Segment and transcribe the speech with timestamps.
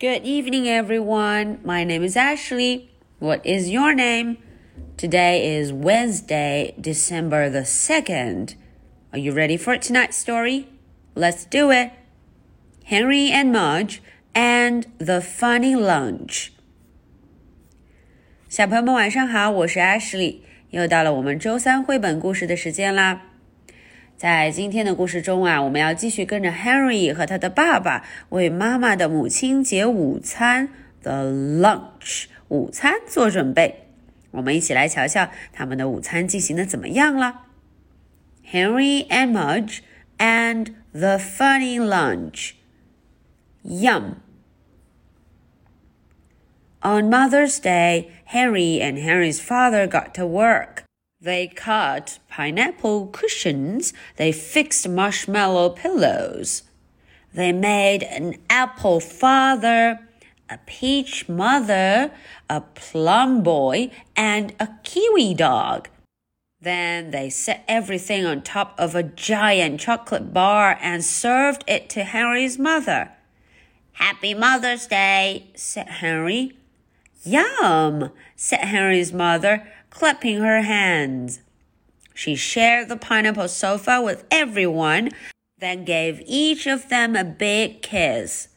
[0.00, 1.60] Good evening, everyone.
[1.64, 2.90] My name is Ashley.
[3.18, 4.36] What is your name?
[4.96, 8.56] Today is Wednesday, December the 2nd.
[9.12, 10.68] Are you ready for tonight's story?
[11.14, 11.92] Let's do it.
[12.84, 14.02] Henry and Mudge
[14.34, 16.50] and the Funny Lunch.
[18.48, 20.40] 小朋友们晚上好，我是 Ashley，
[20.70, 23.29] 又到了我们周三绘本故事的时间啦。
[24.20, 30.70] 在今天的故事中啊，我们要继续跟着 Henry 和他的爸爸为妈妈的母亲节午餐
[31.02, 33.88] the lunch 午餐做准备。
[34.30, 37.42] 我们一起来瞧瞧他们的午餐进行的怎么样了。
[38.50, 39.80] Henry and Mudge
[40.18, 42.52] and the funny lunch.
[43.62, 44.16] Yum.
[46.80, 50.84] On Mother's Day, Henry and Henry's father got to work.
[51.21, 53.93] They cut pineapple cushions.
[54.15, 56.63] They fixed marshmallow pillows.
[57.31, 59.99] They made an apple father,
[60.49, 62.11] a peach mother,
[62.49, 65.89] a plum boy, and a kiwi dog.
[66.59, 72.03] Then they set everything on top of a giant chocolate bar and served it to
[72.03, 73.11] Henry's mother.
[73.93, 76.57] Happy Mother's Day, said Henry.
[77.23, 81.41] Yum, said Henry's mother clapping her hands.
[82.15, 85.11] She shared the pineapple sofa with everyone,
[85.59, 88.47] then gave each of them a big kiss.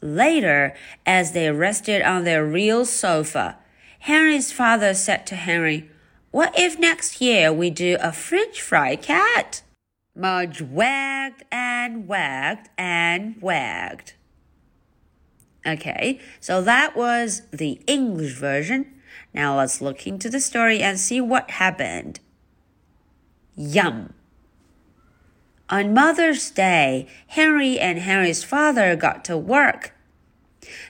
[0.00, 0.74] Later,
[1.06, 3.58] as they rested on their real sofa,
[4.00, 5.88] Henry's father said to Henry,
[6.32, 9.62] What if next year we do a French fry cat?
[10.14, 14.14] Mudge wagged and wagged and wagged.
[15.64, 19.00] Okay, so that was the English version.
[19.33, 22.15] Now let's look into the story and see what happened.
[23.55, 24.13] Yum.
[25.69, 29.91] On Mother's Day, Henry and Henry's father got to work.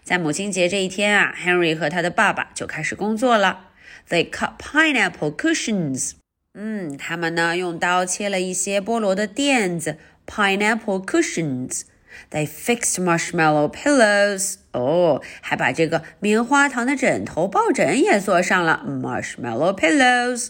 [0.03, 3.71] 在母亲节这一天啊，Henry 和他的爸爸就开始工作了。
[4.09, 6.13] They cut pineapple cushions.
[6.53, 14.55] 嗯，他们呢用刀切了一些菠萝的垫子，pineapple cushions。they fixed marshmallow pillows.
[14.71, 20.49] 哦，还把这个棉花糖的枕头抱枕也做上了 marshmallow pillows。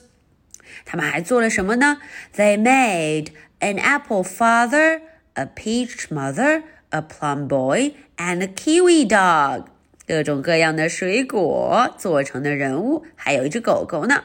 [0.86, 1.98] 他们还做了什么呢？
[2.36, 3.30] They made
[3.60, 5.02] an apple father,
[5.34, 9.66] a peach mother, a plum boy, and a kiwi dog。
[10.08, 14.24] 各种各样的水果做成的人物，还有一只狗狗呢。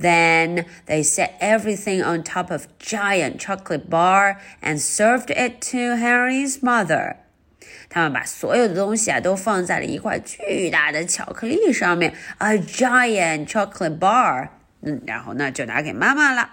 [0.00, 6.62] then they set everything on top of giant chocolate bar and served it to Harry's
[6.62, 7.16] mother.
[7.88, 14.48] 他们把所有的东西啊都放在了一块巨大的巧克力上面，a giant chocolate bar。
[14.82, 16.50] 嗯，然后呢就拿给妈妈了。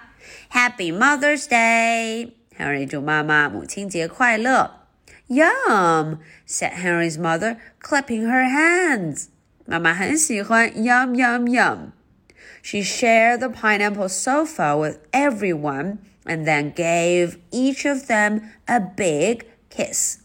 [0.51, 2.31] Happy Mother's Day!
[2.57, 4.87] Henry 祝妈妈母亲节快乐。
[5.27, 6.19] Yum!
[6.47, 9.25] said Henry's mother, clapping her hands.
[9.65, 18.07] 妈妈很喜欢 yum yum yum。she shared the pineapple sofa with everyone and then gave each of
[18.07, 20.17] them a big kiss.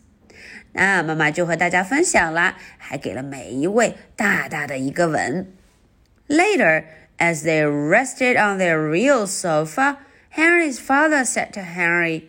[0.74, 5.52] 那妈妈就和大家分享了，还给了每一位大大的一个吻。
[6.28, 6.84] Later,
[7.18, 9.96] as they rested on their real sofa,
[10.34, 12.24] Henry's father said to Henry,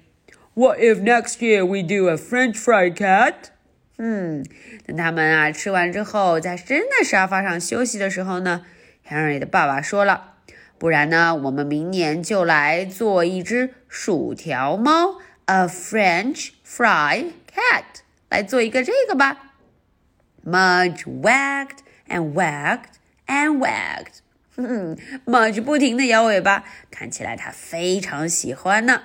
[0.56, 3.52] "What if next year we do a French fried cat?"
[3.98, 4.44] 嗯，
[4.88, 8.66] 等他们啊吃完之后，在真的沙发上休息的时候呢。
[9.08, 19.54] Henry 的爸爸说了：“不然呢，我们明年就来做一只薯条猫，a French fry cat， 来做一个这个吧。”
[20.46, 22.96] Mudge wagged and wagged
[23.28, 24.20] and wagged。
[24.56, 29.04] 嗯，Mudge 不停的摇尾巴，看起来他非常喜欢呢。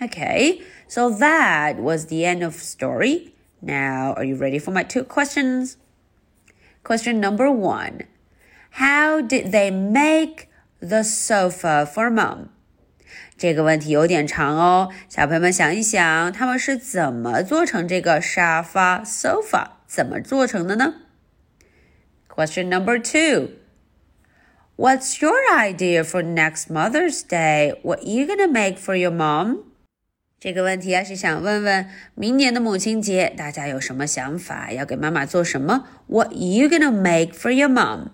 [0.00, 3.32] Okay, so that was the end of story.
[3.60, 5.76] Now, are you ready for my two questions?
[6.82, 8.06] Question number one.
[8.78, 10.48] How did they make
[10.80, 12.48] the sofa for mom?
[13.36, 19.68] 这个问题有点长哦，小朋友们想一想，他们是怎么做成这个沙发 sofa？
[19.86, 20.94] 怎么做成的呢？
[22.28, 23.50] Question number two.
[24.76, 27.74] What's your idea for next Mother's Day?
[27.82, 29.64] What are you gonna make for your mom?
[30.38, 34.72] 这个问题啊是想问问明年的母亲节，大家有什么想法？
[34.72, 35.86] 要给妈妈做什么？
[36.06, 38.10] What are you gonna make for your mom?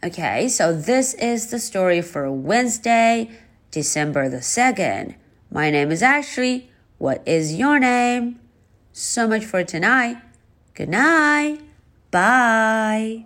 [0.00, 3.28] Okay, so this is the story for Wednesday,
[3.71, 5.15] December the 2nd.
[5.51, 6.71] My name is Ashley.
[6.97, 8.39] What is your name?
[8.91, 10.17] So much for tonight.
[10.73, 11.59] Good night.
[12.11, 13.25] Bye.